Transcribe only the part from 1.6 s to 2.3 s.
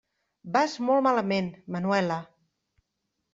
Manuela.